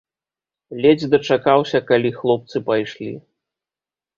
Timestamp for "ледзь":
0.85-1.05